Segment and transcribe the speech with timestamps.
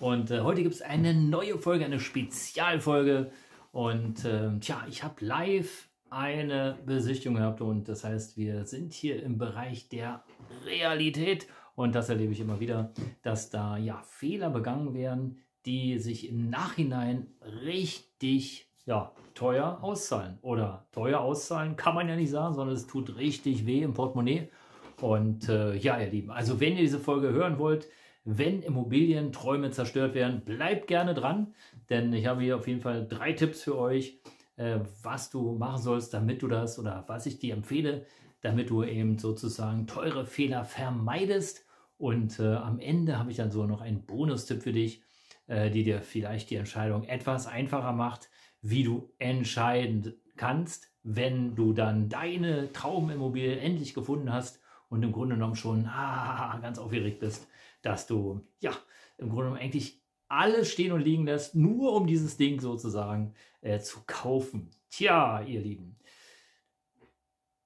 [0.00, 3.30] Und äh, heute gibt es eine neue Folge, eine Spezialfolge.
[3.72, 9.20] Und äh, tja, ich habe live eine Besichtigung gehabt und das heißt, wir sind hier
[9.22, 10.22] im Bereich der
[10.64, 16.28] Realität und das erlebe ich immer wieder, dass da ja Fehler begangen werden, die sich
[16.28, 17.26] im Nachhinein
[17.64, 20.38] richtig ja, teuer auszahlen.
[20.42, 24.50] Oder teuer auszahlen kann man ja nicht sagen, sondern es tut richtig weh im Portemonnaie.
[25.00, 27.88] Und äh, ja, ihr Lieben, also wenn ihr diese Folge hören wollt,
[28.24, 31.54] wenn Immobilienträume zerstört werden, bleibt gerne dran,
[31.90, 34.18] denn ich habe hier auf jeden Fall drei Tipps für euch,
[34.56, 38.06] äh, was du machen sollst, damit du das oder was ich dir empfehle,
[38.40, 41.66] damit du eben sozusagen teure Fehler vermeidest.
[41.98, 45.02] Und äh, am Ende habe ich dann so noch einen Bonustipp für dich,
[45.46, 48.30] äh, die dir vielleicht die Entscheidung etwas einfacher macht,
[48.62, 55.34] wie du entscheiden kannst, wenn du dann deine Traumimmobilie endlich gefunden hast und im Grunde
[55.34, 57.46] genommen schon ah, ganz aufgeregt bist,
[57.84, 58.72] dass du ja
[59.18, 64.00] im Grunde eigentlich alles stehen und liegen lässt, nur um dieses Ding sozusagen äh, zu
[64.06, 64.70] kaufen.
[64.90, 65.96] Tja, ihr Lieben,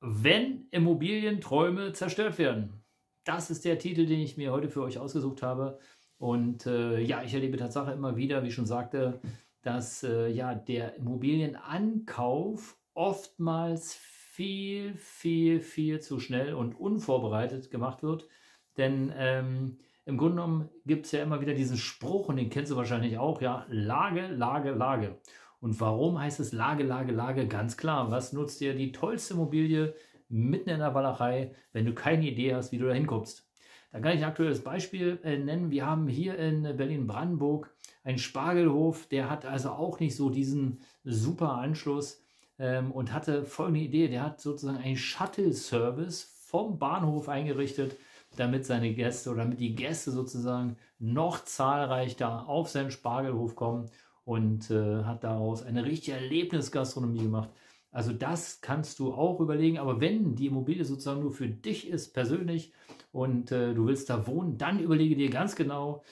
[0.01, 2.85] wenn Immobilienträume zerstört werden,
[3.25, 5.79] das ist der Titel, den ich mir heute für euch ausgesucht habe.
[6.19, 9.21] Und äh, ja, ich erlebe Tatsache immer wieder, wie ich schon sagte,
[9.63, 18.29] dass äh, ja der Immobilienankauf oftmals viel, viel, viel zu schnell und unvorbereitet gemacht wird.
[18.77, 19.79] Denn ähm,
[20.09, 23.19] im Grunde genommen gibt es ja immer wieder diesen Spruch, und den kennst du wahrscheinlich
[23.19, 25.19] auch, ja, Lage, Lage, Lage.
[25.61, 27.47] Und warum heißt es Lage, Lage, Lage?
[27.47, 29.95] Ganz klar, was nutzt dir die tollste Immobilie
[30.31, 33.47] mitten in der Walachei, wenn du keine Idee hast, wie du da hinkommst?
[33.93, 35.71] Da kann ich ein aktuelles Beispiel äh, nennen.
[35.71, 37.71] Wir haben hier in Berlin-Brandenburg
[38.03, 42.23] einen Spargelhof, der hat also auch nicht so diesen super Anschluss
[42.59, 44.09] ähm, und hatte folgende Idee.
[44.09, 47.99] Der hat sozusagen einen Shuttle-Service vom Bahnhof eingerichtet
[48.37, 53.91] damit seine Gäste oder damit die Gäste sozusagen noch zahlreicher auf seinen Spargelhof kommen
[54.25, 57.51] und äh, hat daraus eine richtige Erlebnisgastronomie gemacht.
[57.91, 62.13] Also das kannst du auch überlegen, aber wenn die Immobilie sozusagen nur für dich ist,
[62.13, 62.73] persönlich,
[63.13, 66.03] und äh, du willst da wohnen, dann überlege dir ganz genau,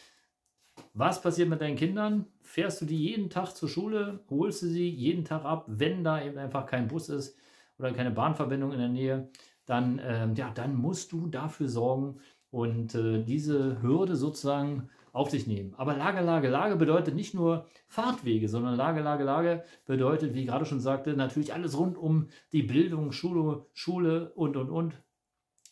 [0.95, 2.27] was passiert mit deinen Kindern?
[2.41, 4.25] Fährst du die jeden Tag zur Schule?
[4.31, 7.37] Holst du sie jeden Tag ab, wenn da eben einfach kein Bus ist
[7.79, 9.29] oder keine Bahnverbindung in der Nähe?
[9.67, 15.47] Dann, äh, ja, dann musst du dafür sorgen und äh, diese Hürde sozusagen auf sich
[15.47, 15.75] nehmen.
[15.77, 20.47] Aber Lage, Lage, Lage bedeutet nicht nur Fahrtwege, sondern Lage, Lage, Lage bedeutet, wie ich
[20.47, 25.03] gerade schon sagte, natürlich alles rund um die Bildung, Schule, Schule und, und, und.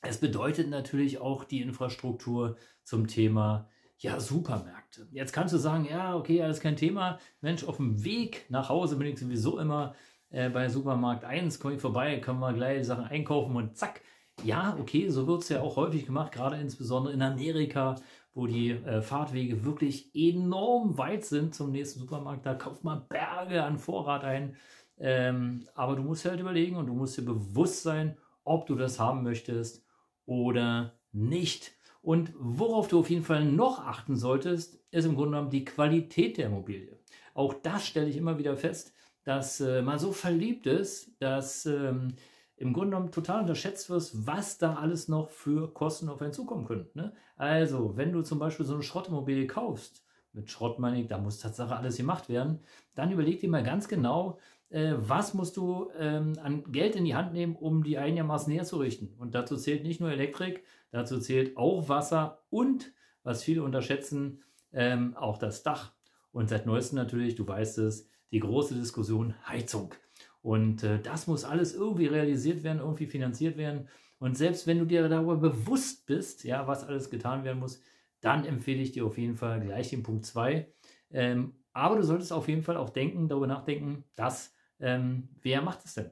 [0.02, 3.68] Es bedeutet natürlich auch die Infrastruktur zum Thema
[3.98, 5.08] ja, Supermärkte.
[5.12, 7.18] Jetzt kannst du sagen, ja, okay, alles kein Thema.
[7.40, 9.94] Mensch, auf dem Weg nach Hause bin ich sowieso immer
[10.34, 14.00] äh, bei Supermarkt 1, komme ich vorbei, können wir gleich Sachen einkaufen und zack.
[14.42, 17.94] Ja, okay, so wird es ja auch häufig gemacht, gerade insbesondere in Amerika,
[18.34, 22.44] wo die äh, Fahrtwege wirklich enorm weit sind zum nächsten Supermarkt.
[22.44, 24.56] Da kauft man Berge an Vorrat ein.
[24.98, 28.98] Ähm, aber du musst halt überlegen und du musst dir bewusst sein, ob du das
[28.98, 29.84] haben möchtest
[30.26, 31.72] oder nicht.
[32.02, 36.38] Und worauf du auf jeden Fall noch achten solltest, ist im Grunde genommen die Qualität
[36.38, 36.98] der Immobilie.
[37.34, 38.94] Auch das stelle ich immer wieder fest
[39.24, 42.14] dass äh, man so verliebt ist, dass ähm,
[42.56, 46.66] im Grunde genommen total unterschätzt wird, was da alles noch für Kosten auf einen zukommen
[46.66, 46.88] können.
[46.94, 47.12] Ne?
[47.36, 51.38] Also, wenn du zum Beispiel so eine Schrottimmobilie kaufst, mit Schrott meine ich, da muss
[51.38, 52.60] Tatsache alles gemacht werden,
[52.94, 54.38] dann überleg dir mal ganz genau,
[54.70, 59.14] äh, was musst du ähm, an Geld in die Hand nehmen, um die einigermaßen herzurichten.
[59.18, 62.92] Und dazu zählt nicht nur Elektrik, dazu zählt auch Wasser und,
[63.22, 64.42] was viele unterschätzen,
[64.72, 65.92] ähm, auch das Dach.
[66.32, 69.94] Und seit neuestem natürlich, du weißt es, die große Diskussion Heizung.
[70.42, 73.88] Und äh, das muss alles irgendwie realisiert werden, irgendwie finanziert werden.
[74.18, 77.80] Und selbst wenn du dir darüber bewusst bist, ja, was alles getan werden muss,
[78.20, 80.72] dann empfehle ich dir auf jeden Fall gleich den Punkt 2.
[81.10, 85.84] Ähm, aber du solltest auf jeden Fall auch denken, darüber nachdenken, dass ähm, wer macht
[85.84, 86.10] es denn?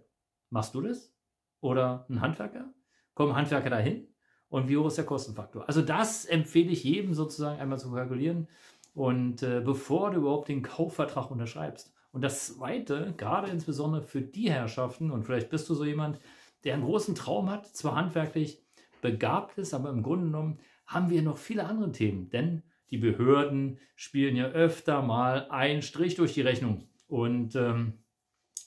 [0.50, 1.14] Machst du das?
[1.60, 2.72] Oder ein Handwerker?
[3.14, 4.08] Kommen Handwerker dahin?
[4.48, 5.66] Und wie hoch ist der Kostenfaktor?
[5.66, 8.48] Also das empfehle ich jedem sozusagen einmal zu kalkulieren.
[8.94, 14.50] Und äh, bevor du überhaupt den Kaufvertrag unterschreibst, und das Zweite, gerade insbesondere für die
[14.50, 16.18] Herrschaften, und vielleicht bist du so jemand,
[16.64, 18.62] der einen großen Traum hat, zwar handwerklich
[19.00, 22.28] begabt ist, aber im Grunde genommen haben wir noch viele andere Themen.
[22.28, 26.86] Denn die Behörden spielen ja öfter mal einen Strich durch die Rechnung.
[27.08, 28.04] Und ähm,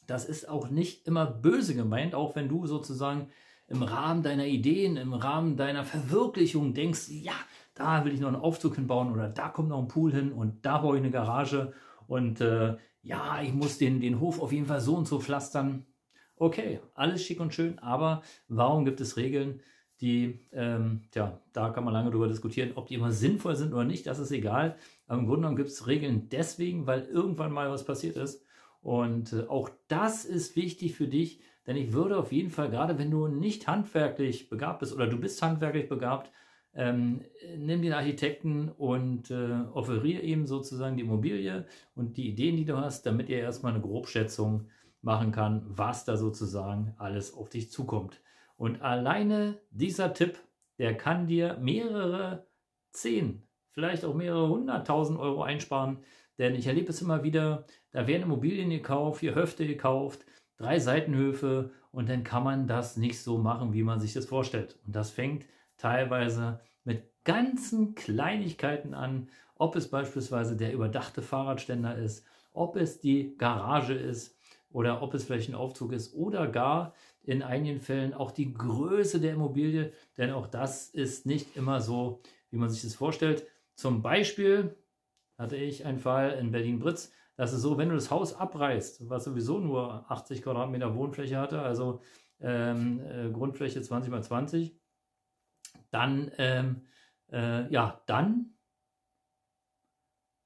[0.07, 3.29] das ist auch nicht immer böse gemeint, auch wenn du sozusagen
[3.67, 7.33] im Rahmen deiner Ideen, im Rahmen deiner Verwirklichung denkst, ja,
[7.75, 10.65] da will ich noch einen Aufzug hinbauen oder da kommt noch ein Pool hin und
[10.65, 11.73] da baue ich eine Garage
[12.07, 15.85] und äh, ja, ich muss den, den Hof auf jeden Fall so und so pflastern.
[16.37, 19.61] Okay, alles schick und schön, aber warum gibt es Regeln,
[20.01, 23.85] die, ähm, ja, da kann man lange darüber diskutieren, ob die immer sinnvoll sind oder
[23.85, 24.75] nicht, das ist egal.
[25.07, 28.43] Aber im Grunde genommen gibt es Regeln deswegen, weil irgendwann mal was passiert ist.
[28.81, 32.99] Und äh, auch das ist wichtig für dich, denn ich würde auf jeden Fall, gerade
[32.99, 36.31] wenn du nicht handwerklich begabt bist oder du bist handwerklich begabt,
[36.75, 37.21] ähm,
[37.57, 42.77] nimm den Architekten und äh, offeriere ihm sozusagen die Immobilie und die Ideen, die du
[42.77, 44.67] hast, damit er erstmal eine Grobschätzung
[45.01, 48.21] machen kann, was da sozusagen alles auf dich zukommt.
[48.57, 50.37] Und alleine dieser Tipp,
[50.77, 52.45] der kann dir mehrere
[52.91, 55.99] zehn, vielleicht auch mehrere hunderttausend Euro einsparen.
[56.37, 60.25] Denn ich erlebe es immer wieder, da werden Immobilien gekauft, vier Höfte gekauft,
[60.57, 64.77] drei Seitenhöfe und dann kann man das nicht so machen, wie man sich das vorstellt.
[64.85, 65.45] Und das fängt
[65.77, 73.35] teilweise mit ganzen Kleinigkeiten an, ob es beispielsweise der überdachte Fahrradständer ist, ob es die
[73.37, 74.37] Garage ist
[74.69, 76.93] oder ob es vielleicht ein Aufzug ist oder gar
[77.23, 82.21] in einigen Fällen auch die Größe der Immobilie, denn auch das ist nicht immer so,
[82.51, 83.47] wie man sich das vorstellt.
[83.75, 84.75] Zum Beispiel
[85.37, 89.25] hatte ich einen Fall in Berlin-Britz, das ist so, wenn du das Haus abreißt, was
[89.25, 92.01] sowieso nur 80 Quadratmeter Wohnfläche hatte, also
[92.39, 94.73] ähm, äh, Grundfläche 20 mal 20,
[95.91, 96.81] dann, ähm,
[97.31, 98.53] äh, ja, dann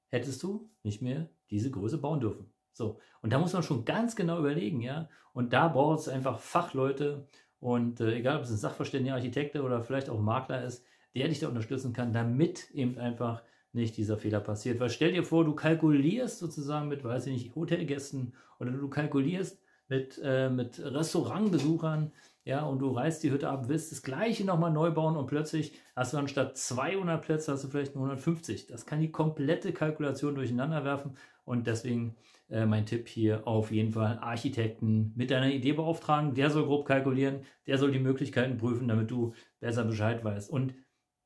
[0.08, 2.52] hättest du nicht mehr diese Größe bauen dürfen.
[2.72, 5.08] So, und da muss man schon ganz genau überlegen, ja.
[5.32, 7.28] Und da braucht es einfach Fachleute
[7.60, 10.84] und äh, egal, ob es ein Sachverständiger, Architekte oder vielleicht auch Makler ist,
[11.14, 13.42] der dich da unterstützen kann, damit eben einfach
[13.72, 14.80] nicht dieser Fehler passiert.
[14.80, 19.60] Weil stell dir vor, du kalkulierst sozusagen mit, weiß ich nicht, Hotelgästen oder du kalkulierst
[19.88, 22.12] mit, äh, mit Restaurantbesuchern,
[22.50, 25.72] ja, und du reißt die Hütte ab, willst das gleiche nochmal neu bauen und plötzlich
[25.94, 28.66] hast du anstatt 200 Plätze, hast du vielleicht nur 150.
[28.66, 32.16] Das kann die komplette Kalkulation durcheinander werfen und deswegen
[32.48, 36.34] äh, mein Tipp hier auf jeden Fall Architekten mit deiner Idee beauftragen.
[36.34, 40.50] Der soll grob kalkulieren, der soll die Möglichkeiten prüfen, damit du besser Bescheid weißt.
[40.50, 40.74] Und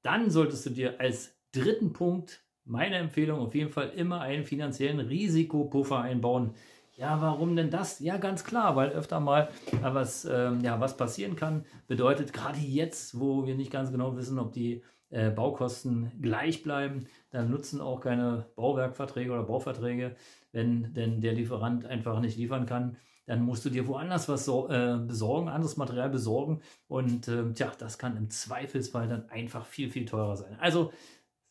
[0.02, 5.00] dann solltest du dir als dritten Punkt meine Empfehlung auf jeden Fall immer einen finanziellen
[5.00, 6.54] Risikopuffer einbauen.
[6.96, 7.98] Ja, warum denn das?
[7.98, 9.48] Ja, ganz klar, weil öfter mal
[9.82, 11.64] was, ähm, ja, was passieren kann.
[11.88, 17.06] Bedeutet gerade jetzt, wo wir nicht ganz genau wissen, ob die äh, Baukosten gleich bleiben,
[17.30, 20.14] dann nutzen auch keine Bauwerkverträge oder Bauverträge,
[20.52, 22.96] wenn denn der Lieferant einfach nicht liefern kann.
[23.26, 26.60] Dann musst du dir woanders was so, äh, besorgen, anderes Material besorgen.
[26.86, 30.56] Und äh, tja, das kann im Zweifelsfall dann einfach viel, viel teurer sein.
[30.60, 30.92] Also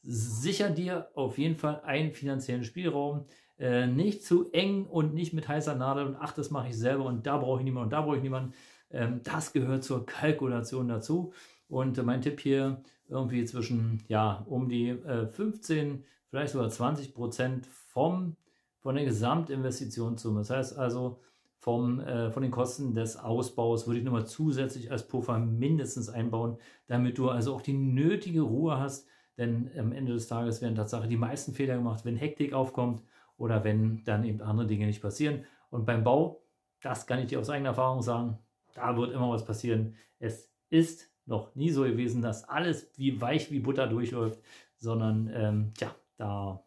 [0.04, 3.26] sicher dir auf jeden Fall einen finanziellen Spielraum.
[3.58, 7.06] Äh, nicht zu eng und nicht mit heißer Nadel und ach, das mache ich selber
[7.06, 8.54] und da brauche ich niemanden und da brauche ich niemanden.
[8.92, 11.34] Ähm, das gehört zur Kalkulation dazu.
[11.70, 17.14] Und äh, mein Tipp hier irgendwie zwischen, ja, um die äh, 15, vielleicht sogar 20
[17.14, 18.36] Prozent vom,
[18.80, 20.40] von der Gesamtinvestitionssumme.
[20.40, 21.20] Das heißt also,
[21.60, 26.58] vom, äh, von den Kosten des Ausbaus würde ich nochmal zusätzlich als Puffer mindestens einbauen,
[26.88, 29.08] damit du also auch die nötige Ruhe hast,
[29.38, 33.02] denn am Ende des Tages werden Tatsache die meisten Fehler gemacht, wenn Hektik aufkommt
[33.38, 35.46] oder wenn dann eben andere Dinge nicht passieren.
[35.70, 36.44] Und beim Bau,
[36.82, 38.38] das kann ich dir aus eigener Erfahrung sagen,
[38.74, 39.96] da wird immer was passieren.
[40.20, 44.40] Es ist noch nie so gewesen, dass alles wie weich wie Butter durchläuft,
[44.78, 46.64] sondern ähm, tja, da,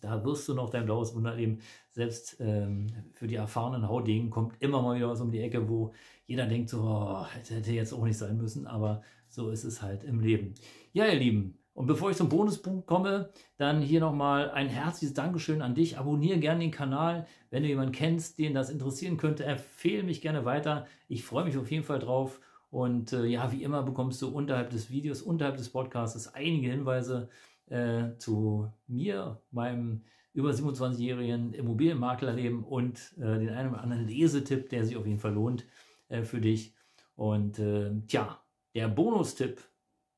[0.00, 1.60] da wirst du noch dein blaues Wunder erleben.
[1.90, 5.92] Selbst ähm, für die erfahrenen Haudegen kommt immer mal wieder was um die Ecke, wo
[6.26, 9.82] jeder denkt so, oh, das hätte jetzt auch nicht sein müssen, aber so ist es
[9.82, 10.54] halt im Leben.
[10.92, 15.62] Ja, ihr Lieben, und bevor ich zum Bonuspunkt komme, dann hier nochmal ein herzliches Dankeschön
[15.62, 15.96] an dich.
[15.96, 17.26] Abonniere gerne den Kanal.
[17.50, 20.86] Wenn du jemanden kennst, den das interessieren könnte, empfehle mich gerne weiter.
[21.08, 22.40] Ich freue mich auf jeden Fall drauf.
[22.70, 27.30] Und äh, ja, wie immer bekommst du unterhalb des Videos, unterhalb des Podcasts einige Hinweise
[27.66, 30.02] äh, zu mir, meinem
[30.34, 35.34] über 27-jährigen Immobilienmaklerleben und äh, den einen oder anderen Lesetipp, der sich auf jeden Fall
[35.34, 35.66] lohnt
[36.08, 36.74] äh, für dich.
[37.14, 38.42] Und äh, tja,
[38.74, 39.62] der Bonustipp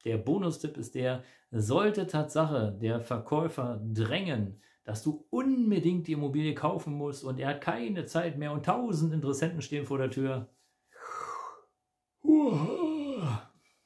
[0.04, 6.94] der Bonustipp ist der, sollte Tatsache der Verkäufer drängen, dass du unbedingt die Immobilie kaufen
[6.94, 10.48] musst und er hat keine Zeit mehr und tausend Interessenten stehen vor der Tür.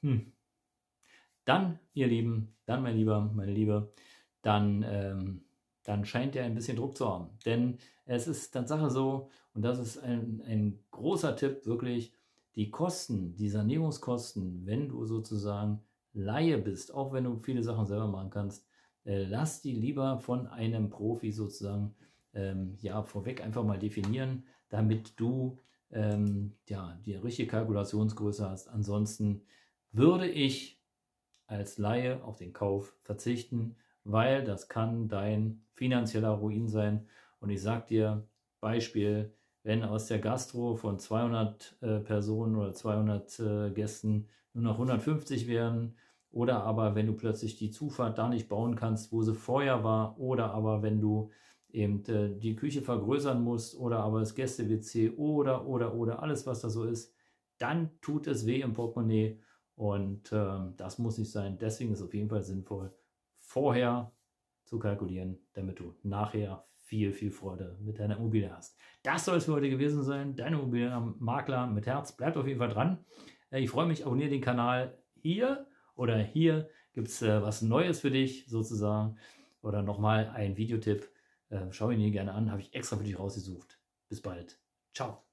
[0.01, 0.33] Hm.
[1.45, 3.93] Dann, ihr Lieben, dann, mein Lieber, meine Liebe,
[4.43, 5.45] dann, ähm,
[5.85, 7.31] dann scheint er ein bisschen Druck zu haben.
[7.47, 12.13] Denn es ist Tatsache so, und das ist ein, ein großer Tipp, wirklich,
[12.59, 15.81] die Kosten, die Sanierungskosten, wenn du sozusagen
[16.13, 18.67] Laie bist, auch wenn du viele Sachen selber machen kannst,
[19.05, 21.95] äh, lass die lieber von einem Profi sozusagen
[22.35, 25.61] ähm, ja, vorweg einfach mal definieren, damit du
[25.93, 28.67] ähm, ja, die richtige Kalkulationsgröße hast.
[28.67, 29.43] Ansonsten
[29.93, 30.83] würde ich
[31.47, 37.07] als Laie auf den Kauf verzichten, weil das kann dein finanzieller Ruin sein.
[37.39, 38.27] Und ich sage dir,
[38.61, 39.33] Beispiel,
[39.69, 45.47] wenn aus der Gastro von 200 äh, Personen oder 200 äh, Gästen nur noch 150
[45.47, 45.95] werden,
[46.31, 50.19] oder aber wenn du plötzlich die Zufahrt da nicht bauen kannst, wo sie vorher war,
[50.19, 51.31] oder aber wenn du
[51.69, 56.63] eben äh, die Küche vergrößern musst oder aber das Gäste-WC oder, oder, oder alles, was
[56.63, 57.15] da so ist,
[57.59, 59.39] dann tut es weh im Portemonnaie
[59.75, 61.59] und äh, das muss nicht sein.
[61.59, 62.91] Deswegen ist es auf jeden Fall sinnvoll,
[63.37, 64.13] vorher
[64.69, 68.79] zu kalkulieren, damit du nachher viel, viel Freude mit deiner Immobilie hast.
[69.03, 70.37] Das soll es für heute gewesen sein.
[70.37, 72.17] Deine Immobilienmakler mit Herz.
[72.17, 73.05] Bleibt auf jeden Fall dran.
[73.51, 78.01] Äh, ich freue mich, abonniere den Kanal hier oder hier gibt es äh, was Neues
[78.01, 79.19] für dich sozusagen
[79.61, 81.09] oder nochmal ein Videotipp.
[81.51, 83.79] Äh, schau ihn dir gerne an, habe ich extra für dich rausgesucht.
[84.09, 84.59] Bis bald.
[84.95, 85.28] Ciao.